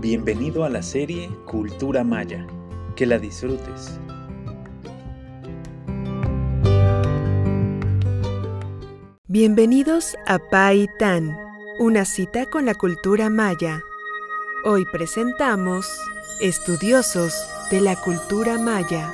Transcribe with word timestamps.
Bienvenido 0.00 0.62
a 0.62 0.68
la 0.68 0.80
serie 0.80 1.28
Cultura 1.44 2.04
Maya. 2.04 2.46
Que 2.94 3.04
la 3.04 3.18
disfrutes. 3.18 3.98
Bienvenidos 9.26 10.14
a 10.28 10.38
Tan, 11.00 11.36
una 11.80 12.04
cita 12.04 12.46
con 12.46 12.64
la 12.64 12.74
cultura 12.74 13.28
maya. 13.28 13.82
Hoy 14.64 14.84
presentamos 14.92 15.90
Estudiosos 16.40 17.34
de 17.72 17.80
la 17.80 17.96
cultura 17.96 18.56
maya. 18.56 19.12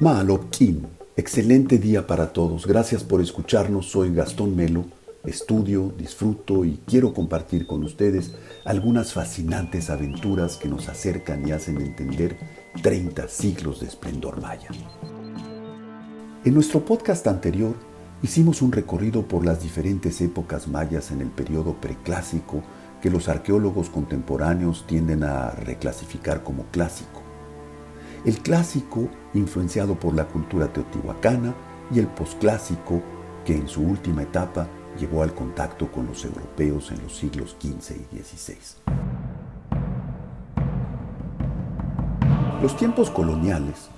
Maalopkin, 0.00 0.86
excelente 1.14 1.76
día 1.76 2.06
para 2.06 2.32
todos. 2.32 2.66
Gracias 2.66 3.04
por 3.04 3.20
escucharnos. 3.20 3.90
Soy 3.90 4.14
Gastón 4.14 4.56
Melo. 4.56 4.86
Estudio, 5.24 5.90
disfruto 5.96 6.66
y 6.66 6.82
quiero 6.86 7.14
compartir 7.14 7.66
con 7.66 7.82
ustedes 7.82 8.34
algunas 8.66 9.14
fascinantes 9.14 9.88
aventuras 9.88 10.58
que 10.58 10.68
nos 10.68 10.90
acercan 10.90 11.48
y 11.48 11.52
hacen 11.52 11.80
entender 11.80 12.36
30 12.82 13.28
siglos 13.28 13.80
de 13.80 13.86
esplendor 13.86 14.42
maya. 14.42 14.68
En 16.44 16.52
nuestro 16.52 16.84
podcast 16.84 17.26
anterior 17.26 17.74
hicimos 18.22 18.60
un 18.60 18.70
recorrido 18.70 19.26
por 19.26 19.46
las 19.46 19.62
diferentes 19.62 20.20
épocas 20.20 20.68
mayas 20.68 21.10
en 21.10 21.22
el 21.22 21.30
periodo 21.30 21.80
preclásico 21.80 22.62
que 23.00 23.08
los 23.08 23.30
arqueólogos 23.30 23.88
contemporáneos 23.88 24.86
tienden 24.86 25.24
a 25.24 25.52
reclasificar 25.52 26.42
como 26.42 26.64
clásico. 26.64 27.22
El 28.26 28.40
clásico 28.40 29.08
influenciado 29.32 29.98
por 29.98 30.14
la 30.14 30.26
cultura 30.26 30.70
teotihuacana 30.70 31.54
y 31.90 31.98
el 31.98 32.08
posclásico 32.08 33.02
que 33.46 33.56
en 33.56 33.68
su 33.68 33.82
última 33.82 34.22
etapa 34.22 34.68
llegó 34.98 35.22
al 35.22 35.34
contacto 35.34 35.90
con 35.90 36.06
los 36.06 36.24
europeos 36.24 36.90
en 36.90 37.02
los 37.02 37.16
siglos 37.16 37.56
XV 37.60 37.96
y 38.12 38.18
XVI. 38.18 38.56
Los 42.62 42.76
tiempos 42.76 43.10
coloniales, 43.10 43.88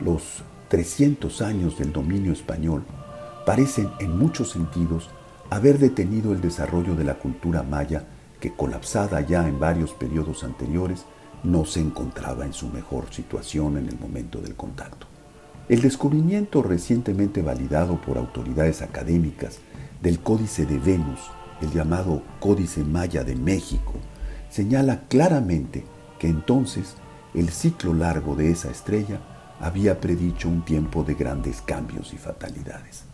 los 0.00 0.42
300 0.68 1.42
años 1.42 1.78
del 1.78 1.92
dominio 1.92 2.32
español 2.32 2.84
parecen 3.44 3.90
en 3.98 4.16
muchos 4.16 4.50
sentidos 4.50 5.10
haber 5.50 5.78
detenido 5.78 6.32
el 6.32 6.40
desarrollo 6.40 6.94
de 6.94 7.04
la 7.04 7.14
cultura 7.14 7.62
maya 7.62 8.04
que 8.40 8.54
colapsada 8.54 9.20
ya 9.20 9.46
en 9.46 9.60
varios 9.60 9.92
periodos 9.92 10.44
anteriores 10.44 11.04
no 11.42 11.64
se 11.64 11.80
encontraba 11.80 12.44
en 12.46 12.52
su 12.52 12.68
mejor 12.68 13.12
situación 13.12 13.76
en 13.76 13.88
el 13.88 13.98
momento 13.98 14.40
del 14.40 14.54
contacto. 14.54 15.06
El 15.68 15.80
descubrimiento 15.80 16.62
recientemente 16.62 17.42
validado 17.42 18.00
por 18.00 18.18
autoridades 18.18 18.82
académicas 18.82 19.58
del 20.02 20.20
Códice 20.20 20.66
de 20.66 20.78
Venus, 20.78 21.20
el 21.60 21.70
llamado 21.70 22.22
Códice 22.40 22.82
Maya 22.82 23.22
de 23.22 23.36
México, 23.36 23.94
señala 24.50 25.04
claramente 25.08 25.84
que 26.18 26.28
entonces 26.28 26.96
el 27.34 27.50
ciclo 27.50 27.94
largo 27.94 28.34
de 28.34 28.50
esa 28.50 28.70
estrella 28.70 29.20
había 29.60 30.00
predicho 30.00 30.48
un 30.48 30.62
tiempo 30.62 31.04
de 31.04 31.14
grandes 31.14 31.62
cambios 31.62 32.12
y 32.12 32.18
fatalidades. 32.18 33.04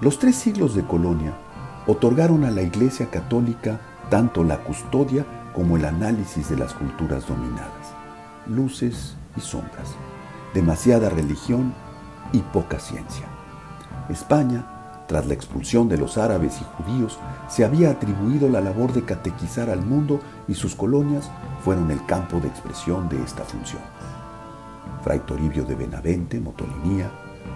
Los 0.00 0.18
tres 0.20 0.36
siglos 0.36 0.74
de 0.76 0.84
colonia 0.84 1.34
otorgaron 1.86 2.44
a 2.44 2.50
la 2.50 2.62
Iglesia 2.62 3.10
Católica 3.10 3.80
tanto 4.08 4.44
la 4.44 4.58
custodia 4.62 5.26
como 5.52 5.76
el 5.76 5.84
análisis 5.84 6.48
de 6.48 6.56
las 6.56 6.74
culturas 6.74 7.26
dominadas, 7.26 7.92
luces 8.46 9.16
y 9.36 9.40
sombras, 9.40 9.88
demasiada 10.54 11.10
religión 11.10 11.74
y 12.32 12.38
poca 12.38 12.78
ciencia. 12.78 13.26
España, 14.08 14.75
tras 15.06 15.26
la 15.26 15.34
expulsión 15.34 15.88
de 15.88 15.98
los 15.98 16.18
árabes 16.18 16.60
y 16.60 16.82
judíos, 16.82 17.18
se 17.48 17.64
había 17.64 17.90
atribuido 17.90 18.48
la 18.48 18.60
labor 18.60 18.92
de 18.92 19.04
catequizar 19.04 19.70
al 19.70 19.84
mundo 19.84 20.20
y 20.48 20.54
sus 20.54 20.74
colonias 20.74 21.30
fueron 21.64 21.90
el 21.90 22.04
campo 22.06 22.40
de 22.40 22.48
expresión 22.48 23.08
de 23.08 23.22
esta 23.22 23.44
función. 23.44 23.82
Fray 25.02 25.20
Toribio 25.20 25.64
de 25.64 25.76
Benavente, 25.76 26.40
Motolinía, 26.40 27.10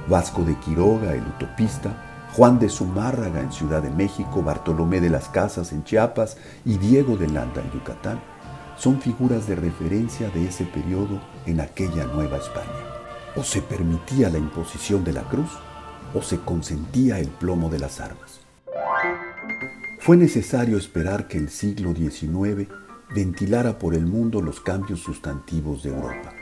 Vasco 0.08 0.42
de 0.42 0.54
Quiroga, 0.56 1.14
el 1.14 1.22
utopista, 1.22 2.28
Juan 2.36 2.60
de 2.60 2.68
Zumárraga 2.68 3.40
en 3.40 3.50
Ciudad 3.50 3.82
de 3.82 3.90
México, 3.90 4.42
Bartolomé 4.42 5.00
de 5.00 5.10
las 5.10 5.28
Casas 5.28 5.72
en 5.72 5.82
Chiapas 5.82 6.36
y 6.64 6.78
Diego 6.78 7.16
de 7.16 7.28
Landa 7.28 7.60
en 7.60 7.72
Yucatán, 7.72 8.20
son 8.76 9.00
figuras 9.00 9.46
de 9.48 9.56
referencia 9.56 10.30
de 10.30 10.46
ese 10.46 10.64
periodo 10.64 11.20
en 11.44 11.60
aquella 11.60 12.04
Nueva 12.04 12.38
España. 12.38 12.66
O 13.36 13.42
se 13.42 13.60
permitía 13.60 14.30
la 14.30 14.38
imposición 14.38 15.04
de 15.04 15.12
la 15.12 15.22
cruz 15.22 15.50
o 16.14 16.22
se 16.22 16.40
consentía 16.40 17.18
el 17.18 17.28
plomo 17.28 17.68
de 17.68 17.78
las 17.78 18.00
armas. 18.00 18.40
Fue 19.98 20.16
necesario 20.16 20.78
esperar 20.78 21.28
que 21.28 21.38
el 21.38 21.50
siglo 21.50 21.94
XIX 21.94 22.68
ventilara 23.14 23.78
por 23.78 23.94
el 23.94 24.06
mundo 24.06 24.40
los 24.40 24.60
cambios 24.60 25.00
sustantivos 25.00 25.82
de 25.82 25.90
Europa 25.90 26.34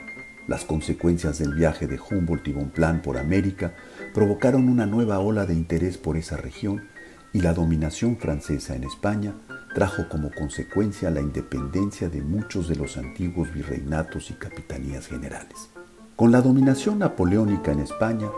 las 0.48 0.64
consecuencias 0.64 1.38
del 1.38 1.54
viaje 1.54 1.86
de 1.86 2.00
Humboldt 2.00 2.48
y 2.48 2.52
Bonpland 2.52 3.02
por 3.02 3.18
América 3.18 3.74
provocaron 4.14 4.68
una 4.68 4.86
nueva 4.86 5.20
ola 5.20 5.44
de 5.44 5.52
interés 5.52 5.98
por 5.98 6.16
esa 6.16 6.38
región 6.38 6.88
y 7.34 7.42
la 7.42 7.52
dominación 7.52 8.16
francesa 8.16 8.74
en 8.74 8.84
España 8.84 9.34
trajo 9.74 10.08
como 10.08 10.30
consecuencia 10.30 11.10
la 11.10 11.20
independencia 11.20 12.08
de 12.08 12.22
muchos 12.22 12.66
de 12.66 12.76
los 12.76 12.96
antiguos 12.96 13.52
virreinatos 13.52 14.30
y 14.30 14.34
capitanías 14.34 15.06
generales. 15.06 15.68
Con 16.16 16.32
la 16.32 16.40
dominación 16.40 16.98
napoleónica 16.98 17.70
en 17.70 17.80
España, 17.80 18.28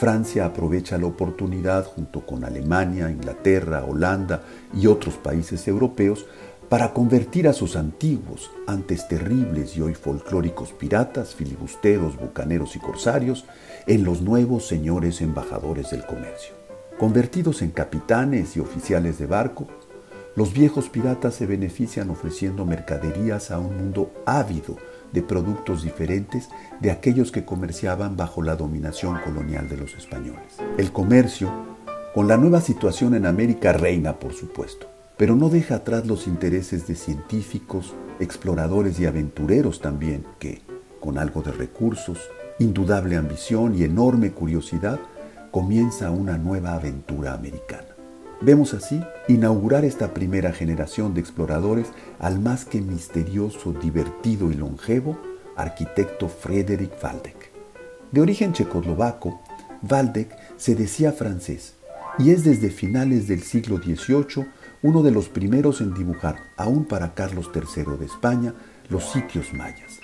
Francia 0.00 0.46
aprovecha 0.46 0.96
la 0.96 1.04
oportunidad 1.04 1.84
junto 1.84 2.24
con 2.24 2.42
Alemania, 2.42 3.10
Inglaterra, 3.10 3.84
Holanda 3.84 4.40
y 4.72 4.86
otros 4.86 5.16
países 5.16 5.68
europeos 5.68 6.24
para 6.70 6.94
convertir 6.94 7.46
a 7.46 7.52
sus 7.52 7.76
antiguos, 7.76 8.50
antes 8.66 9.06
terribles 9.08 9.76
y 9.76 9.82
hoy 9.82 9.92
folclóricos 9.92 10.72
piratas, 10.72 11.34
filibusteros, 11.34 12.18
bucaneros 12.18 12.76
y 12.76 12.78
corsarios, 12.78 13.44
en 13.86 14.02
los 14.04 14.22
nuevos 14.22 14.66
señores 14.66 15.20
embajadores 15.20 15.90
del 15.90 16.06
comercio. 16.06 16.54
Convertidos 16.98 17.60
en 17.60 17.70
capitanes 17.70 18.56
y 18.56 18.60
oficiales 18.60 19.18
de 19.18 19.26
barco, 19.26 19.66
los 20.34 20.54
viejos 20.54 20.88
piratas 20.88 21.34
se 21.34 21.44
benefician 21.44 22.08
ofreciendo 22.08 22.64
mercaderías 22.64 23.50
a 23.50 23.58
un 23.58 23.76
mundo 23.76 24.14
ávido 24.24 24.78
de 25.12 25.22
productos 25.22 25.82
diferentes 25.82 26.48
de 26.80 26.90
aquellos 26.90 27.32
que 27.32 27.44
comerciaban 27.44 28.16
bajo 28.16 28.42
la 28.42 28.56
dominación 28.56 29.18
colonial 29.24 29.68
de 29.68 29.76
los 29.76 29.94
españoles. 29.94 30.56
El 30.78 30.92
comercio, 30.92 31.50
con 32.14 32.28
la 32.28 32.36
nueva 32.36 32.60
situación 32.60 33.14
en 33.14 33.26
América, 33.26 33.72
reina, 33.72 34.18
por 34.18 34.32
supuesto 34.32 34.90
pero 35.20 35.36
no 35.36 35.50
deja 35.50 35.74
atrás 35.74 36.06
los 36.06 36.26
intereses 36.26 36.86
de 36.86 36.94
científicos, 36.94 37.92
exploradores 38.20 38.98
y 39.00 39.04
aventureros 39.04 39.82
también, 39.82 40.24
que, 40.38 40.62
con 40.98 41.18
algo 41.18 41.42
de 41.42 41.52
recursos, 41.52 42.18
indudable 42.58 43.16
ambición 43.16 43.76
y 43.76 43.82
enorme 43.82 44.30
curiosidad, 44.30 44.98
comienza 45.50 46.10
una 46.10 46.38
nueva 46.38 46.72
aventura 46.72 47.34
americana. 47.34 47.89
Vemos 48.42 48.72
así 48.72 49.02
inaugurar 49.28 49.84
esta 49.84 50.14
primera 50.14 50.52
generación 50.52 51.12
de 51.12 51.20
exploradores 51.20 51.88
al 52.18 52.40
más 52.40 52.64
que 52.64 52.80
misterioso, 52.80 53.74
divertido 53.74 54.50
y 54.50 54.54
longevo 54.54 55.18
arquitecto 55.56 56.28
Frederick 56.28 56.92
Waldeck. 57.02 57.50
De 58.10 58.22
origen 58.22 58.54
checoslovaco, 58.54 59.40
Waldeck 59.82 60.34
se 60.56 60.74
decía 60.74 61.12
francés 61.12 61.74
y 62.18 62.30
es 62.30 62.42
desde 62.42 62.70
finales 62.70 63.28
del 63.28 63.42
siglo 63.42 63.76
XVIII 63.76 64.46
uno 64.82 65.02
de 65.02 65.10
los 65.10 65.28
primeros 65.28 65.82
en 65.82 65.92
dibujar, 65.92 66.36
aún 66.56 66.86
para 66.86 67.12
Carlos 67.12 67.50
III 67.54 67.98
de 67.98 68.06
España, 68.06 68.54
los 68.88 69.10
sitios 69.10 69.52
mayas. 69.52 70.00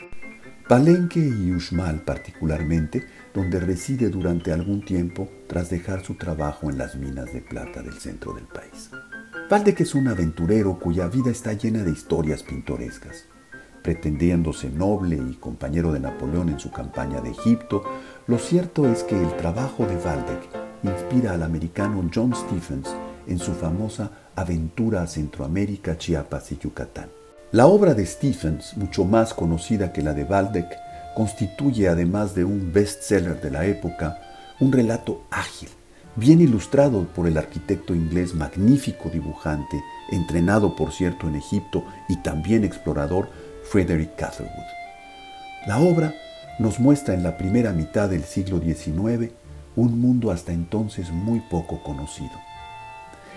Palenque 0.69 1.21
y 1.21 1.53
Uxmal 1.53 2.03
particularmente, 2.03 3.07
donde 3.37 3.61
reside 3.61 4.09
durante 4.09 4.51
algún 4.51 4.83
tiempo 4.83 5.29
tras 5.47 5.69
dejar 5.69 6.03
su 6.03 6.15
trabajo 6.15 6.71
en 6.71 6.79
las 6.79 6.97
minas 6.97 7.35
de 7.35 7.43
plata 7.43 7.83
del 7.83 7.93
centro 7.93 8.33
del 8.33 8.47
país. 8.47 8.89
Valdec 9.51 9.83
es 9.83 9.95
un 9.95 10.09
aventurero 10.09 10.79
cuya 10.79 11.07
vida 11.09 11.31
está 11.31 11.53
llena 11.53 11.83
de 11.85 11.91
historias 11.91 12.43
pintorescas. 12.43 13.27
Pretendiéndose 13.83 14.71
noble 14.71 15.17
y 15.17 15.35
compañero 15.35 15.93
de 15.93 16.01
Napoleón 16.01 16.49
en 16.49 16.59
su 16.59 16.71
campaña 16.71 17.21
de 17.21 17.31
Egipto, 17.31 17.85
lo 18.27 18.39
cierto 18.39 18.91
es 18.91 19.03
que 19.03 19.21
el 19.21 19.37
trabajo 19.37 19.85
de 19.85 19.97
Valdec 19.97 20.49
inspira 20.83 21.35
al 21.35 21.43
americano 21.43 22.09
John 22.13 22.35
Stephens 22.35 22.89
en 23.27 23.39
su 23.39 23.53
famosa 23.53 24.13
Aventura 24.35 25.03
a 25.03 25.07
Centroamérica, 25.07 25.99
Chiapas 25.99 26.53
y 26.53 26.57
Yucatán. 26.57 27.11
La 27.53 27.67
obra 27.67 27.93
de 27.93 28.07
Stephens, 28.07 28.77
mucho 28.79 29.05
más 29.05 29.35
conocida 29.35 29.93
que 29.93 30.03
la 30.03 30.15
de 30.15 30.25
Waldeck, 30.25 30.86
constituye, 31.17 31.89
además 31.89 32.35
de 32.35 32.45
un 32.45 32.75
bestseller 32.75 33.41
de 33.41 33.51
la 33.51 33.65
época, 33.65 34.21
un 34.61 34.71
relato 34.71 35.23
ágil, 35.31 35.71
bien 36.15 36.43
ilustrado 36.43 37.07
por 37.07 37.27
el 37.27 37.39
arquitecto 37.39 37.95
inglés 37.95 38.35
magnífico 38.35 39.09
dibujante, 39.09 39.83
entrenado 40.13 40.77
por 40.77 40.93
cierto 40.93 41.27
en 41.27 41.37
Egipto 41.37 41.85
y 42.11 42.17
también 42.17 42.65
explorador, 42.65 43.31
Frederick 43.65 44.15
Catherwood. 44.17 44.67
La 45.67 45.79
obra 45.79 46.15
nos 46.59 46.79
muestra 46.79 47.15
en 47.15 47.23
la 47.23 47.39
primera 47.39 47.73
mitad 47.73 48.11
del 48.11 48.25
siglo 48.25 48.61
XIX 48.61 49.33
un 49.75 49.99
mundo 49.99 50.31
hasta 50.31 50.53
entonces 50.53 51.11
muy 51.11 51.41
poco 51.41 51.83
conocido 51.83 52.33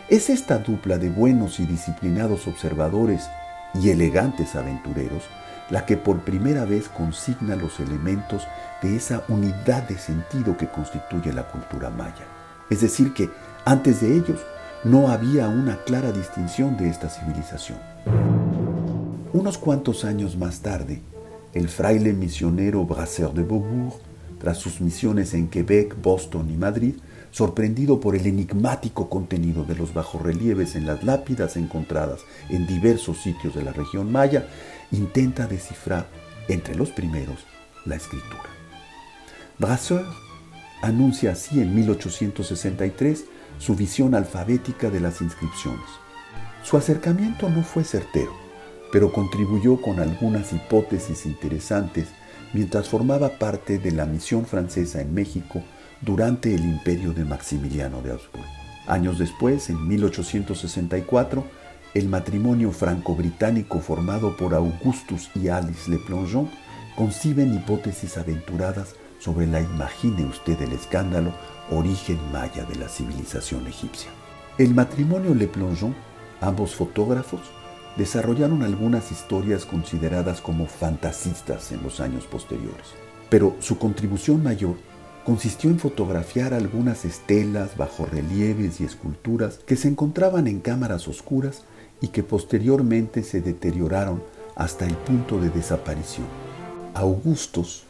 Es 0.10 0.30
esta 0.30 0.58
dupla 0.60 0.98
de 0.98 1.10
buenos 1.10 1.60
y 1.62 1.66
disciplinados 1.66 2.46
observadores 2.46 3.30
y 3.74 3.90
elegantes 3.90 4.56
aventureros 4.56 5.24
la 5.70 5.86
que 5.86 5.98
por 5.98 6.20
primera 6.22 6.66
vez 6.66 6.90
consigna 6.90 7.56
los 7.56 7.80
elementos 7.80 8.48
de 8.82 8.96
esa 8.96 9.24
unidad 9.28 9.84
de 9.88 9.98
sentido 9.98 10.58
que 10.58 10.68
constituye 10.68 11.34
la 11.34 11.48
cultura 11.48 11.90
maya. 11.90 12.26
Es 12.70 12.82
decir, 12.82 13.14
que 13.14 13.30
antes 13.66 14.02
de 14.02 14.16
ellos 14.16 14.40
no 14.84 15.10
había 15.10 15.48
una 15.48 15.78
clara 15.78 16.12
distinción 16.12 16.78
de 16.78 16.90
esta 16.90 17.10
civilización. 17.10 17.78
Unos 19.34 19.58
cuantos 19.58 20.06
años 20.06 20.38
más 20.38 20.62
tarde, 20.62 21.02
el 21.54 21.68
fraile 21.68 22.14
misionero 22.14 22.86
Brasseur 22.86 23.34
de 23.34 23.44
Beaubourg, 23.44 23.96
tras 24.40 24.58
sus 24.58 24.80
misiones 24.80 25.34
en 25.34 25.50
Quebec, 25.50 26.02
Boston 26.02 26.50
y 26.50 26.58
Madrid, 26.58 26.96
sorprendido 27.32 28.00
por 28.00 28.16
el 28.16 28.26
enigmático 28.26 29.10
contenido 29.10 29.64
de 29.64 29.76
los 29.76 29.94
bajorrelieves 29.94 30.76
en 30.76 30.86
las 30.86 31.04
lápidas 31.04 31.58
encontradas 31.58 32.22
en 32.50 32.66
diversos 32.68 33.18
sitios 33.18 33.56
de 33.56 33.64
la 33.64 33.72
región 33.72 34.12
maya, 34.12 34.48
intenta 34.92 35.48
descifrar, 35.48 36.08
entre 36.48 36.76
los 36.76 36.90
primeros, 36.90 37.46
la 37.86 37.96
escritura. 37.96 38.50
Brasseur 39.60 40.06
anuncia 40.82 41.34
así 41.34 41.62
en 41.62 41.76
1863 41.76 43.26
su 43.60 43.76
visión 43.76 44.16
alfabética 44.16 44.90
de 44.90 45.00
las 45.00 45.22
inscripciones. 45.22 45.86
Su 46.64 46.78
acercamiento 46.78 47.50
no 47.50 47.62
fue 47.62 47.84
certero, 47.84 48.34
pero 48.92 49.12
contribuyó 49.12 49.82
con 49.82 50.00
algunas 50.00 50.54
hipótesis 50.54 51.26
interesantes 51.26 52.08
mientras 52.54 52.90
formaba 52.90 53.38
parte 53.38 53.78
de 53.78 53.92
la 53.92 54.06
misión 54.06 54.46
francesa 54.46 55.02
en 55.02 55.14
México 55.14 55.64
durante 56.02 56.54
el 56.54 56.64
imperio 56.64 57.14
de 57.14 57.26
Maximiliano 57.26 58.02
de 58.02 58.12
Habsburgo. 58.12 58.48
Años 58.88 59.20
después, 59.20 59.70
en 59.70 59.88
1864, 59.88 61.46
el 61.94 62.08
matrimonio 62.08 62.72
franco-británico 62.72 63.80
formado 63.80 64.38
por 64.38 64.54
Augustus 64.54 65.30
y 65.36 65.48
Alice 65.48 65.90
Le 65.90 65.98
Plongeon 65.98 66.50
conciben 66.96 67.54
hipótesis 67.54 68.18
aventuradas 68.18 68.96
sobre 69.20 69.48
la, 69.48 69.62
imagine 69.62 70.26
usted 70.26 70.62
el 70.62 70.72
escándalo, 70.72 71.34
origen 71.72 72.20
maya 72.32 72.64
de 72.66 72.76
la 72.76 72.88
civilización 72.88 73.68
egipcia. 73.68 74.10
El 74.58 74.74
matrimonio 74.74 75.34
Le 75.34 75.48
Plongeon, 75.48 75.96
ambos 76.42 76.76
fotógrafos, 76.76 77.42
desarrollaron 77.96 78.64
algunas 78.64 79.12
historias 79.12 79.66
consideradas 79.66 80.42
como 80.42 80.68
fantasistas 80.68 81.72
en 81.72 81.84
los 81.84 82.00
años 82.00 82.26
posteriores. 82.26 82.88
Pero 83.30 83.56
su 83.60 83.78
contribución 83.78 84.42
mayor 84.42 84.76
consistió 85.30 85.70
en 85.70 85.78
fotografiar 85.78 86.56
algunas 86.56 87.06
estelas, 87.06 87.78
bajorrelieves 87.78 88.82
y 88.82 88.84
esculturas 88.84 89.60
que 89.60 89.76
se 89.76 89.88
encontraban 89.88 90.48
en 90.48 90.60
cámaras 90.60 91.08
oscuras 91.08 91.62
y 92.02 92.08
que 92.08 92.24
posteriormente 92.24 93.22
se 93.22 93.40
deterioraron 93.40 94.24
hasta 94.56 94.88
el 94.88 94.96
punto 94.96 95.40
de 95.40 95.52
desaparición. 95.52 96.26
Augustus, 96.96 97.84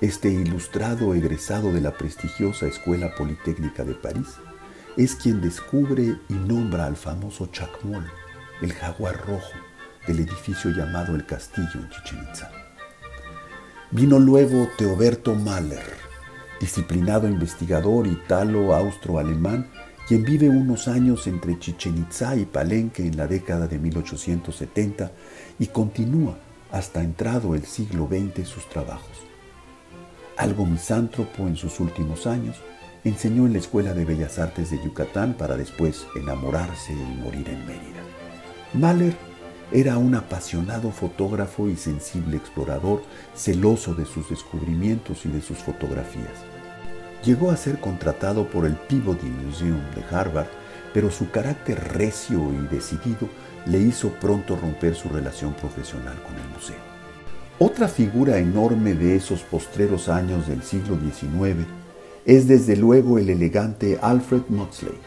este 0.00 0.32
ilustrado 0.32 1.14
egresado 1.14 1.72
de 1.72 1.80
la 1.80 1.96
prestigiosa 1.96 2.66
Escuela 2.66 3.14
Politécnica 3.14 3.84
de 3.84 3.94
París, 3.94 4.26
es 4.96 5.14
quien 5.14 5.40
descubre 5.40 6.18
y 6.28 6.34
nombra 6.34 6.86
al 6.86 6.96
famoso 6.96 7.46
Chacmol, 7.52 8.10
el 8.62 8.72
jaguar 8.72 9.16
rojo 9.28 9.54
del 10.08 10.18
edificio 10.18 10.72
llamado 10.72 11.14
el 11.14 11.24
Castillo 11.24 11.70
en 11.74 11.88
Chichen 11.88 12.18
Itza. 12.28 12.50
Vino 13.92 14.18
luego 14.18 14.66
Teoberto 14.76 15.36
Mahler, 15.36 16.09
disciplinado 16.60 17.26
investigador 17.26 18.06
italo-austro-alemán, 18.06 19.68
quien 20.06 20.24
vive 20.24 20.48
unos 20.48 20.88
años 20.88 21.26
entre 21.26 21.58
Chichen 21.58 21.98
Itza 21.98 22.36
y 22.36 22.44
Palenque 22.44 23.06
en 23.06 23.16
la 23.16 23.26
década 23.26 23.66
de 23.66 23.78
1870 23.78 25.10
y 25.58 25.66
continúa 25.68 26.36
hasta 26.70 27.02
entrado 27.02 27.54
el 27.54 27.64
siglo 27.64 28.08
XX 28.08 28.46
sus 28.46 28.68
trabajos. 28.68 29.24
Algo 30.36 30.66
misántropo 30.66 31.46
en 31.48 31.56
sus 31.56 31.80
últimos 31.80 32.26
años, 32.26 32.56
enseñó 33.04 33.46
en 33.46 33.54
la 33.54 33.58
Escuela 33.58 33.94
de 33.94 34.04
Bellas 34.04 34.38
Artes 34.38 34.70
de 34.70 34.82
Yucatán 34.82 35.34
para 35.34 35.56
después 35.56 36.06
enamorarse 36.16 36.92
y 36.92 37.20
morir 37.22 37.48
en 37.48 37.66
Mérida. 37.66 38.00
Mahler 38.74 39.14
era 39.72 39.98
un 39.98 40.14
apasionado 40.14 40.90
fotógrafo 40.90 41.68
y 41.68 41.76
sensible 41.76 42.36
explorador, 42.36 43.02
celoso 43.34 43.94
de 43.94 44.04
sus 44.04 44.28
descubrimientos 44.28 45.24
y 45.24 45.28
de 45.28 45.40
sus 45.40 45.58
fotografías. 45.58 46.49
Llegó 47.24 47.50
a 47.50 47.56
ser 47.56 47.78
contratado 47.80 48.48
por 48.48 48.64
el 48.64 48.74
Peabody 48.74 49.28
Museum 49.28 49.80
de 49.94 50.02
Harvard, 50.10 50.48
pero 50.94 51.10
su 51.10 51.30
carácter 51.30 51.78
recio 51.92 52.40
y 52.52 52.74
decidido 52.74 53.28
le 53.66 53.78
hizo 53.78 54.08
pronto 54.14 54.56
romper 54.56 54.94
su 54.94 55.08
relación 55.10 55.52
profesional 55.52 56.16
con 56.22 56.34
el 56.36 56.48
museo. 56.48 56.90
Otra 57.58 57.88
figura 57.88 58.38
enorme 58.38 58.94
de 58.94 59.16
esos 59.16 59.42
postreros 59.42 60.08
años 60.08 60.48
del 60.48 60.62
siglo 60.62 60.96
XIX 60.98 61.66
es 62.24 62.48
desde 62.48 62.74
luego 62.74 63.18
el 63.18 63.28
elegante 63.28 63.98
Alfred 64.00 64.44
Maudsley, 64.48 64.98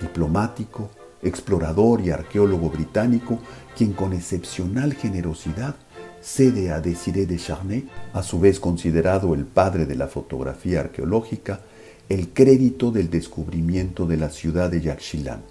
diplomático, 0.00 0.90
explorador 1.22 2.00
y 2.00 2.10
arqueólogo 2.10 2.70
británico, 2.70 3.38
quien 3.76 3.92
con 3.92 4.12
excepcional 4.12 4.94
generosidad 4.94 5.76
cede 6.22 6.70
a 6.70 6.80
Desiré 6.80 7.26
de 7.26 7.36
Charnay, 7.36 7.88
a 8.12 8.22
su 8.22 8.40
vez 8.40 8.60
considerado 8.60 9.34
el 9.34 9.44
padre 9.44 9.86
de 9.86 9.96
la 9.96 10.06
fotografía 10.06 10.80
arqueológica, 10.80 11.60
el 12.08 12.28
crédito 12.28 12.90
del 12.90 13.10
descubrimiento 13.10 14.06
de 14.06 14.16
la 14.16 14.30
ciudad 14.30 14.70
de 14.70 14.80
Yaxchilán. 14.80 15.42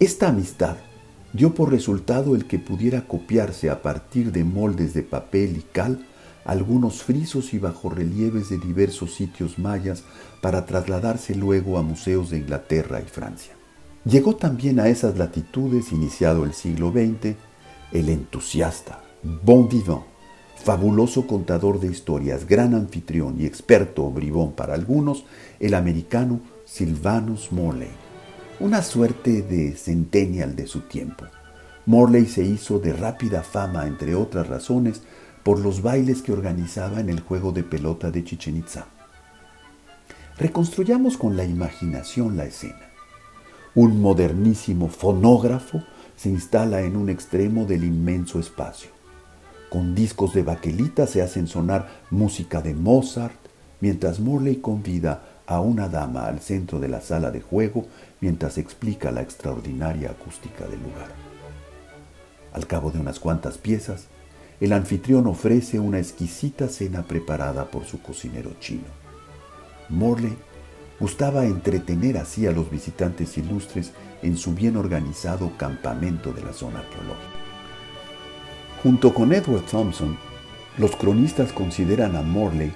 Esta 0.00 0.28
amistad 0.28 0.76
dio 1.32 1.54
por 1.54 1.70
resultado 1.70 2.34
el 2.34 2.46
que 2.46 2.58
pudiera 2.58 3.06
copiarse 3.06 3.70
a 3.70 3.82
partir 3.82 4.32
de 4.32 4.44
moldes 4.44 4.94
de 4.94 5.02
papel 5.02 5.56
y 5.56 5.62
cal 5.72 6.06
algunos 6.44 7.02
frisos 7.02 7.54
y 7.54 7.58
bajorrelieves 7.58 8.50
de 8.50 8.58
diversos 8.58 9.14
sitios 9.14 9.58
mayas 9.58 10.04
para 10.40 10.66
trasladarse 10.66 11.34
luego 11.34 11.78
a 11.78 11.82
museos 11.82 12.30
de 12.30 12.38
Inglaterra 12.38 13.00
y 13.00 13.08
Francia. 13.08 13.54
Llegó 14.04 14.36
también 14.36 14.78
a 14.78 14.88
esas 14.88 15.16
latitudes, 15.16 15.90
iniciado 15.90 16.44
el 16.44 16.52
siglo 16.52 16.92
XX, 16.92 17.34
el 17.92 18.10
entusiasta, 18.10 19.00
bon 19.24 19.68
vivant, 19.68 20.04
fabuloso 20.56 21.26
contador 21.26 21.80
de 21.80 21.88
historias, 21.88 22.46
gran 22.46 22.74
anfitrión 22.74 23.40
y 23.40 23.46
experto 23.46 24.10
bribón 24.10 24.52
para 24.52 24.74
algunos, 24.74 25.24
el 25.60 25.74
americano 25.74 26.40
Sylvanus 26.66 27.50
Morley, 27.50 27.88
una 28.60 28.82
suerte 28.82 29.42
de 29.42 29.72
centennial 29.76 30.54
de 30.54 30.66
su 30.66 30.80
tiempo. 30.82 31.24
Morley 31.86 32.26
se 32.26 32.44
hizo 32.44 32.78
de 32.78 32.92
rápida 32.92 33.42
fama, 33.42 33.86
entre 33.86 34.14
otras 34.14 34.46
razones, 34.46 35.02
por 35.42 35.58
los 35.58 35.82
bailes 35.82 36.22
que 36.22 36.32
organizaba 36.32 37.00
en 37.00 37.08
el 37.08 37.20
juego 37.20 37.52
de 37.52 37.62
pelota 37.62 38.10
de 38.10 38.24
Chichen 38.24 38.56
Itza. 38.56 38.86
Reconstruyamos 40.38 41.16
con 41.16 41.36
la 41.36 41.44
imaginación 41.44 42.36
la 42.36 42.44
escena. 42.44 42.90
Un 43.74 44.00
modernísimo 44.00 44.88
fonógrafo 44.88 45.82
se 46.16 46.28
instala 46.28 46.82
en 46.82 46.96
un 46.96 47.08
extremo 47.08 47.64
del 47.64 47.84
inmenso 47.84 48.38
espacio. 48.38 48.93
Con 49.70 49.94
discos 49.94 50.34
de 50.34 50.42
baquelita 50.42 51.06
se 51.06 51.22
hacen 51.22 51.46
sonar 51.46 51.88
música 52.10 52.60
de 52.60 52.74
Mozart, 52.74 53.38
mientras 53.80 54.20
Morley 54.20 54.56
convida 54.56 55.22
a 55.46 55.60
una 55.60 55.88
dama 55.88 56.26
al 56.26 56.40
centro 56.40 56.80
de 56.80 56.88
la 56.88 57.00
sala 57.00 57.30
de 57.30 57.40
juego 57.40 57.86
mientras 58.20 58.56
explica 58.56 59.10
la 59.10 59.22
extraordinaria 59.22 60.10
acústica 60.10 60.66
del 60.66 60.80
lugar. 60.80 61.08
Al 62.52 62.66
cabo 62.66 62.90
de 62.90 63.00
unas 63.00 63.18
cuantas 63.18 63.58
piezas, 63.58 64.06
el 64.60 64.72
anfitrión 64.72 65.26
ofrece 65.26 65.80
una 65.80 65.98
exquisita 65.98 66.68
cena 66.68 67.02
preparada 67.02 67.66
por 67.70 67.84
su 67.84 68.00
cocinero 68.00 68.52
chino. 68.60 68.84
Morley 69.88 70.36
gustaba 71.00 71.44
entretener 71.44 72.16
así 72.18 72.46
a 72.46 72.52
los 72.52 72.70
visitantes 72.70 73.36
ilustres 73.36 73.92
en 74.22 74.36
su 74.36 74.54
bien 74.54 74.76
organizado 74.76 75.50
campamento 75.58 76.32
de 76.32 76.44
la 76.44 76.52
zona 76.52 76.78
arqueológica. 76.78 77.43
Junto 78.84 79.14
con 79.14 79.32
Edward 79.32 79.62
Thompson, 79.62 80.18
los 80.76 80.94
cronistas 80.94 81.54
consideran 81.54 82.16
a 82.16 82.20
Morley 82.20 82.70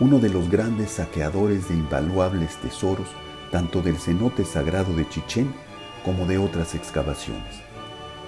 uno 0.00 0.18
de 0.18 0.28
los 0.28 0.50
grandes 0.50 0.90
saqueadores 0.90 1.68
de 1.68 1.74
invaluables 1.74 2.56
tesoros 2.56 3.06
tanto 3.52 3.80
del 3.80 3.96
cenote 3.96 4.44
sagrado 4.44 4.92
de 4.96 5.08
Chichén 5.08 5.54
como 6.04 6.26
de 6.26 6.36
otras 6.36 6.74
excavaciones. 6.74 7.54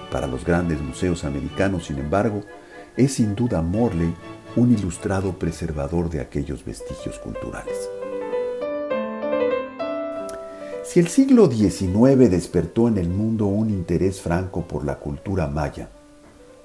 Para 0.09 0.27
los 0.27 0.45
grandes 0.45 0.79
museos 0.79 1.25
americanos, 1.25 1.87
sin 1.87 1.97
embargo, 1.99 2.41
es 2.95 3.15
sin 3.15 3.35
duda 3.35 3.61
Morley 3.61 4.13
un 4.55 4.71
ilustrado 4.71 5.37
preservador 5.37 6.09
de 6.09 6.21
aquellos 6.21 6.63
vestigios 6.63 7.19
culturales. 7.19 7.89
Si 10.85 11.01
el 11.01 11.09
siglo 11.09 11.51
XIX 11.51 12.29
despertó 12.29 12.87
en 12.87 12.97
el 12.97 13.09
mundo 13.09 13.47
un 13.47 13.69
interés 13.69 14.21
franco 14.21 14.65
por 14.65 14.85
la 14.85 14.99
cultura 14.99 15.47
maya, 15.47 15.89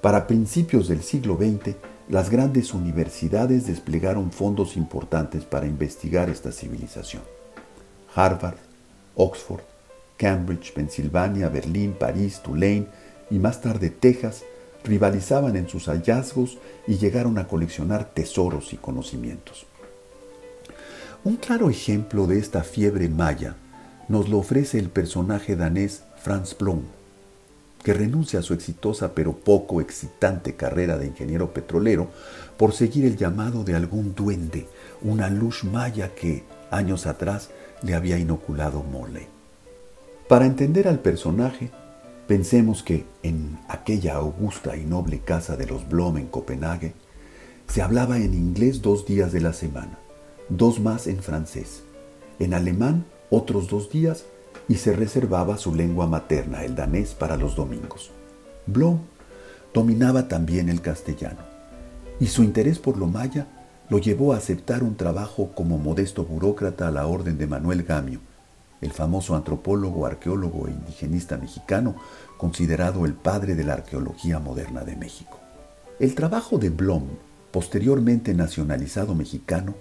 para 0.01 0.27
principios 0.27 0.87
del 0.87 1.03
siglo 1.03 1.37
XX 1.37 1.75
las 2.09 2.29
grandes 2.29 2.73
universidades 2.73 3.67
desplegaron 3.67 4.31
fondos 4.31 4.75
importantes 4.75 5.45
para 5.45 5.67
investigar 5.67 6.29
esta 6.29 6.51
civilización. 6.51 7.21
Harvard, 8.13 8.57
Oxford, 9.15 9.61
Cambridge, 10.17 10.73
Pensilvania, 10.73 11.49
Berlín, 11.49 11.95
París, 11.97 12.41
Tulane 12.43 12.87
y 13.29 13.39
más 13.39 13.61
tarde 13.61 13.89
Texas 13.89 14.43
rivalizaban 14.83 15.55
en 15.55 15.69
sus 15.69 15.85
hallazgos 15.85 16.57
y 16.87 16.97
llegaron 16.97 17.37
a 17.37 17.47
coleccionar 17.47 18.09
tesoros 18.13 18.73
y 18.73 18.77
conocimientos. 18.77 19.65
Un 21.23 21.37
claro 21.37 21.69
ejemplo 21.69 22.25
de 22.25 22.39
esta 22.39 22.63
fiebre 22.63 23.07
maya 23.07 23.55
nos 24.09 24.27
lo 24.27 24.39
ofrece 24.39 24.79
el 24.79 24.89
personaje 24.89 25.55
danés 25.55 26.03
Franz 26.21 26.57
Blom, 26.57 26.81
que 27.83 27.93
renuncia 27.93 28.39
a 28.39 28.43
su 28.43 28.53
exitosa 28.53 29.13
pero 29.13 29.33
poco 29.33 29.81
excitante 29.81 30.55
carrera 30.55 30.97
de 30.97 31.07
ingeniero 31.07 31.53
petrolero 31.53 32.09
por 32.57 32.73
seguir 32.73 33.05
el 33.05 33.17
llamado 33.17 33.63
de 33.63 33.75
algún 33.75 34.13
duende, 34.13 34.67
una 35.01 35.29
luz 35.29 35.63
maya 35.63 36.13
que, 36.13 36.43
años 36.69 37.07
atrás, 37.07 37.49
le 37.81 37.95
había 37.95 38.17
inoculado 38.17 38.83
Morley. 38.83 39.27
Para 40.27 40.45
entender 40.45 40.87
al 40.87 40.99
personaje, 40.99 41.71
pensemos 42.27 42.83
que 42.83 43.05
en 43.23 43.59
aquella 43.67 44.15
augusta 44.15 44.77
y 44.77 44.85
noble 44.85 45.19
casa 45.19 45.57
de 45.57 45.65
los 45.65 45.89
Blom 45.89 46.17
en 46.17 46.27
Copenhague, 46.27 46.93
se 47.67 47.81
hablaba 47.81 48.17
en 48.17 48.33
inglés 48.33 48.81
dos 48.81 49.05
días 49.05 49.31
de 49.31 49.41
la 49.41 49.53
semana, 49.53 49.97
dos 50.49 50.79
más 50.79 51.07
en 51.07 51.21
francés, 51.21 51.83
en 52.39 52.53
alemán 52.53 53.05
otros 53.29 53.69
dos 53.69 53.89
días 53.89 54.25
y 54.71 54.75
se 54.75 54.93
reservaba 54.93 55.57
su 55.57 55.75
lengua 55.75 56.07
materna, 56.07 56.63
el 56.63 56.75
danés, 56.75 57.13
para 57.13 57.35
los 57.35 57.57
domingos. 57.57 58.09
Blom 58.67 58.99
dominaba 59.73 60.29
también 60.29 60.69
el 60.69 60.79
castellano 60.79 61.41
y 62.21 62.27
su 62.27 62.41
interés 62.41 62.79
por 62.79 62.95
lo 62.95 63.07
maya 63.07 63.47
lo 63.89 63.97
llevó 63.97 64.31
a 64.31 64.37
aceptar 64.37 64.81
un 64.81 64.95
trabajo 64.95 65.51
como 65.53 65.77
modesto 65.77 66.23
burócrata 66.23 66.87
a 66.87 66.91
la 66.91 67.05
orden 67.05 67.37
de 67.37 67.47
Manuel 67.47 67.83
Gamio, 67.83 68.21
el 68.79 68.93
famoso 68.93 69.35
antropólogo, 69.35 70.05
arqueólogo 70.05 70.69
e 70.69 70.71
indigenista 70.71 71.35
mexicano, 71.37 71.97
considerado 72.37 73.05
el 73.05 73.13
padre 73.13 73.55
de 73.55 73.65
la 73.65 73.73
arqueología 73.73 74.39
moderna 74.39 74.85
de 74.85 74.95
México. 74.95 75.37
El 75.99 76.15
trabajo 76.15 76.57
de 76.57 76.69
Blom, 76.69 77.07
posteriormente 77.51 78.33
nacionalizado 78.33 79.15
mexicano, 79.15 79.75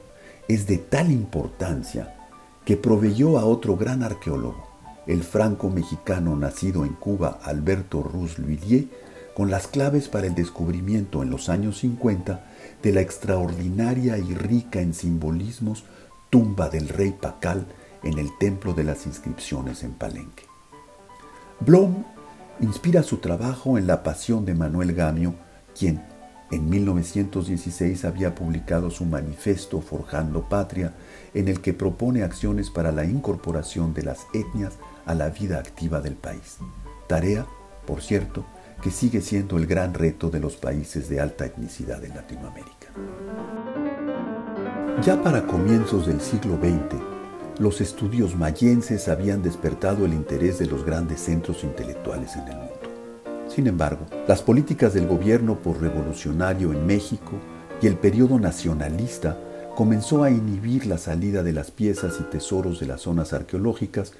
es 0.48 0.66
de 0.66 0.78
tal 0.78 1.12
importancia 1.12 2.16
que 2.64 2.76
proveyó 2.76 3.38
a 3.38 3.44
otro 3.44 3.76
gran 3.76 4.02
arqueólogo, 4.02 4.69
el 5.06 5.22
franco-mexicano 5.22 6.36
nacido 6.36 6.84
en 6.84 6.94
Cuba 6.94 7.38
Alberto 7.42 8.02
Ruz 8.02 8.38
Lhuillier, 8.38 8.86
con 9.34 9.50
las 9.50 9.66
claves 9.66 10.08
para 10.08 10.26
el 10.26 10.34
descubrimiento 10.34 11.22
en 11.22 11.30
los 11.30 11.48
años 11.48 11.78
50 11.78 12.44
de 12.82 12.92
la 12.92 13.00
extraordinaria 13.00 14.18
y 14.18 14.34
rica 14.34 14.80
en 14.80 14.92
simbolismos 14.92 15.84
tumba 16.30 16.68
del 16.68 16.88
rey 16.88 17.12
Pacal 17.12 17.66
en 18.02 18.18
el 18.18 18.28
Templo 18.38 18.72
de 18.74 18.84
las 18.84 19.06
Inscripciones 19.06 19.82
en 19.82 19.92
Palenque. 19.92 20.44
Blom 21.60 22.04
inspira 22.60 23.02
su 23.02 23.18
trabajo 23.18 23.78
en 23.78 23.86
la 23.86 24.02
pasión 24.02 24.44
de 24.44 24.54
Manuel 24.54 24.94
Gamio, 24.94 25.34
quien 25.78 26.02
en 26.50 26.68
1916 26.68 28.04
había 28.04 28.34
publicado 28.34 28.90
su 28.90 29.04
manifiesto 29.04 29.80
Forjando 29.80 30.48
Patria, 30.48 30.94
en 31.34 31.48
el 31.48 31.60
que 31.60 31.72
propone 31.72 32.22
acciones 32.22 32.70
para 32.70 32.92
la 32.92 33.04
incorporación 33.04 33.94
de 33.94 34.02
las 34.02 34.26
etnias 34.32 34.74
a 35.06 35.14
la 35.14 35.30
vida 35.30 35.58
activa 35.58 36.00
del 36.00 36.14
país. 36.14 36.58
Tarea, 37.06 37.46
por 37.86 38.02
cierto, 38.02 38.44
que 38.82 38.90
sigue 38.90 39.20
siendo 39.20 39.58
el 39.58 39.66
gran 39.66 39.94
reto 39.94 40.30
de 40.30 40.40
los 40.40 40.56
países 40.56 41.08
de 41.08 41.20
alta 41.20 41.46
etnicidad 41.46 42.04
en 42.04 42.14
Latinoamérica. 42.14 42.88
Ya 45.02 45.22
para 45.22 45.46
comienzos 45.46 46.06
del 46.06 46.20
siglo 46.20 46.56
XX, 46.56 47.00
los 47.58 47.80
estudios 47.80 48.36
mayenses 48.36 49.08
habían 49.08 49.42
despertado 49.42 50.06
el 50.06 50.14
interés 50.14 50.58
de 50.58 50.66
los 50.66 50.84
grandes 50.84 51.20
centros 51.20 51.62
intelectuales 51.62 52.36
en 52.36 52.48
el 52.48 52.56
mundo. 52.56 52.80
Sin 53.48 53.66
embargo, 53.66 54.06
las 54.28 54.42
políticas 54.42 54.94
del 54.94 55.06
gobierno 55.06 55.56
por 55.56 55.80
revolucionario 55.80 56.72
en 56.72 56.86
México 56.86 57.32
y 57.82 57.86
el 57.86 57.96
periodo 57.96 58.38
nacionalista 58.38 59.36
comenzó 59.80 60.24
a 60.24 60.30
inhibir 60.30 60.84
la 60.84 60.98
salida 60.98 61.42
de 61.42 61.54
las 61.54 61.70
piezas 61.70 62.18
y 62.20 62.24
tesoros 62.24 62.80
de 62.80 62.86
las 62.86 63.00
zonas 63.00 63.32
arqueológicas 63.32 64.12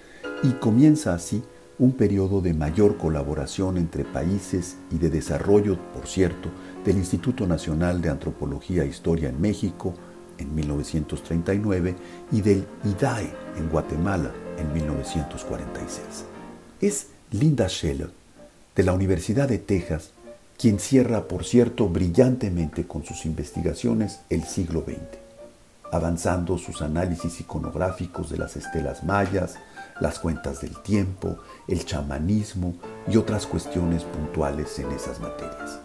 y 0.42 0.52
comienza 0.52 1.12
así 1.12 1.42
un 1.78 1.92
periodo 1.92 2.40
de 2.40 2.54
mayor 2.54 2.96
colaboración 2.96 3.76
entre 3.76 4.06
países 4.06 4.78
y 4.90 4.96
de 4.96 5.10
desarrollo, 5.10 5.78
por 5.92 6.06
cierto, 6.06 6.48
del 6.82 6.96
Instituto 6.96 7.46
Nacional 7.46 8.00
de 8.00 8.08
Antropología 8.08 8.84
e 8.84 8.86
Historia 8.86 9.28
en 9.28 9.38
México 9.38 9.92
en 10.38 10.54
1939 10.54 11.94
y 12.32 12.40
del 12.40 12.64
IDAE 12.82 13.30
en 13.58 13.68
Guatemala 13.68 14.30
en 14.56 14.72
1946. 14.72 16.24
Es 16.80 17.08
Linda 17.32 17.68
Scheller, 17.68 18.08
de 18.74 18.82
la 18.82 18.94
Universidad 18.94 19.46
de 19.46 19.58
Texas, 19.58 20.12
quien 20.56 20.78
cierra, 20.78 21.28
por 21.28 21.44
cierto, 21.44 21.86
brillantemente 21.86 22.86
con 22.86 23.04
sus 23.04 23.26
investigaciones 23.26 24.20
el 24.30 24.44
siglo 24.44 24.84
XX, 24.86 25.29
avanzando 25.92 26.58
sus 26.58 26.82
análisis 26.82 27.40
iconográficos 27.40 28.30
de 28.30 28.38
las 28.38 28.56
estelas 28.56 29.04
mayas, 29.04 29.56
las 30.00 30.18
cuentas 30.18 30.60
del 30.60 30.76
tiempo, 30.82 31.38
el 31.68 31.84
chamanismo 31.84 32.74
y 33.08 33.16
otras 33.16 33.46
cuestiones 33.46 34.04
puntuales 34.04 34.78
en 34.78 34.90
esas 34.92 35.20
materias. 35.20 35.80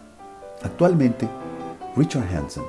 Actualmente, 0.62 1.28
Richard 1.96 2.28
Hansen, 2.34 2.64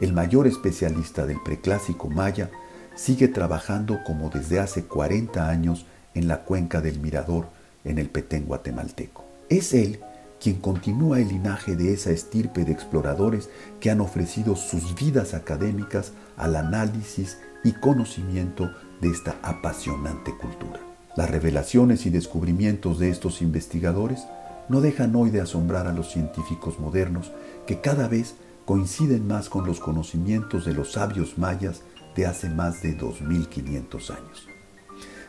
el 0.00 0.12
mayor 0.12 0.46
especialista 0.46 1.26
del 1.26 1.42
preclásico 1.42 2.08
maya, 2.08 2.50
sigue 2.94 3.28
trabajando 3.28 3.98
como 4.04 4.30
desde 4.30 4.60
hace 4.60 4.84
40 4.84 5.48
años 5.48 5.86
en 6.14 6.28
la 6.28 6.44
cuenca 6.44 6.80
del 6.80 6.98
Mirador 7.00 7.48
en 7.84 7.98
el 7.98 8.08
Petén 8.08 8.46
guatemalteco. 8.46 9.24
Es 9.48 9.72
él 9.74 10.00
quien 10.40 10.56
continúa 10.60 11.20
el 11.20 11.28
linaje 11.28 11.76
de 11.76 11.92
esa 11.92 12.10
estirpe 12.10 12.64
de 12.64 12.72
exploradores 12.72 13.48
que 13.80 13.90
han 13.90 14.00
ofrecido 14.00 14.56
sus 14.56 14.94
vidas 14.94 15.34
académicas 15.34 16.12
al 16.36 16.56
análisis 16.56 17.38
y 17.64 17.72
conocimiento 17.72 18.70
de 19.00 19.08
esta 19.10 19.36
apasionante 19.42 20.36
cultura. 20.36 20.80
Las 21.16 21.30
revelaciones 21.30 22.06
y 22.06 22.10
descubrimientos 22.10 22.98
de 22.98 23.10
estos 23.10 23.40
investigadores 23.40 24.26
no 24.68 24.80
dejan 24.80 25.14
hoy 25.16 25.30
de 25.30 25.40
asombrar 25.40 25.86
a 25.86 25.92
los 25.92 26.10
científicos 26.10 26.78
modernos 26.78 27.32
que 27.66 27.80
cada 27.80 28.08
vez 28.08 28.34
coinciden 28.64 29.26
más 29.26 29.48
con 29.48 29.66
los 29.66 29.80
conocimientos 29.80 30.64
de 30.64 30.74
los 30.74 30.92
sabios 30.92 31.38
mayas 31.38 31.82
de 32.16 32.26
hace 32.26 32.50
más 32.50 32.82
de 32.82 32.94
2500 32.94 34.10
años. 34.10 34.48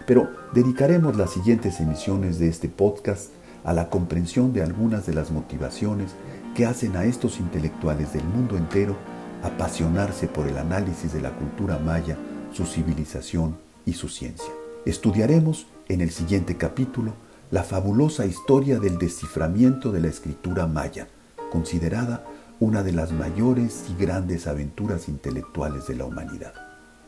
Pero 0.05 0.29
dedicaremos 0.53 1.17
las 1.17 1.31
siguientes 1.31 1.79
emisiones 1.79 2.39
de 2.39 2.47
este 2.47 2.69
podcast 2.69 3.31
a 3.67 3.73
la 3.73 3.89
comprensión 3.89 4.53
de 4.53 4.63
algunas 4.63 5.05
de 5.05 5.13
las 5.13 5.29
motivaciones 5.29 6.15
que 6.55 6.65
hacen 6.65 6.95
a 6.95 7.03
estos 7.03 7.39
intelectuales 7.39 8.13
del 8.13 8.23
mundo 8.23 8.55
entero 8.55 8.95
apasionarse 9.43 10.29
por 10.29 10.47
el 10.47 10.57
análisis 10.57 11.11
de 11.11 11.21
la 11.21 11.31
cultura 11.31 11.77
maya 11.77 12.17
su 12.53 12.65
civilización 12.65 13.57
y 13.85 13.93
su 13.93 14.07
ciencia. 14.07 14.49
Estudiaremos 14.85 15.67
en 15.89 15.99
el 15.99 16.11
siguiente 16.11 16.55
capítulo 16.55 17.13
la 17.51 17.61
fabulosa 17.63 18.25
historia 18.25 18.79
del 18.79 18.97
desciframiento 18.97 19.91
de 19.91 19.99
la 19.99 20.07
escritura 20.07 20.65
maya, 20.65 21.09
considerada 21.51 22.23
una 22.61 22.83
de 22.83 22.93
las 22.93 23.11
mayores 23.11 23.83
y 23.89 24.01
grandes 24.01 24.47
aventuras 24.47 25.09
intelectuales 25.09 25.87
de 25.87 25.95
la 25.95 26.05
humanidad. 26.05 26.53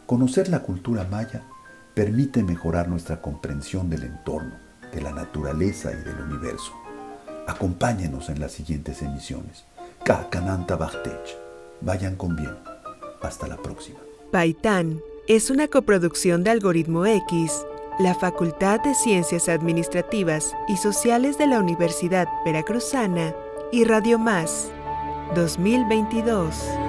Conocer 0.06 0.50
la 0.50 0.60
cultura 0.60 1.08
maya 1.10 1.42
permite 1.94 2.44
mejorar 2.44 2.90
nuestra 2.90 3.22
comprensión 3.22 3.90
del 3.90 4.04
entorno, 4.04 4.69
de 4.94 5.02
la 5.02 5.12
naturaleza 5.12 5.92
y 5.92 5.98
del 6.04 6.22
universo. 6.22 6.74
Acompáñenos 7.48 8.30
en 8.30 8.40
las 8.40 8.52
siguientes 8.52 9.02
emisiones. 9.02 9.66
Kakananta 10.04 10.78
Vayan 11.82 12.16
con 12.16 12.36
bien. 12.36 12.56
Hasta 13.22 13.48
la 13.48 13.58
próxima. 13.58 14.00
Paitán 14.32 15.02
es 15.28 15.50
una 15.50 15.68
coproducción 15.68 16.44
de 16.44 16.52
Algoritmo 16.52 17.06
X, 17.06 17.66
la 18.00 18.16
Facultad 18.16 18.80
de 18.82 18.94
Ciencias 18.96 19.50
Administrativas 19.50 20.54
y 20.68 20.78
Sociales 20.78 21.38
de 21.38 21.48
la 21.48 21.60
Universidad 21.60 22.28
Veracruzana 22.46 23.36
y 23.72 23.84
Radio 23.84 24.18
Más 24.18 24.72
2022. 25.36 26.89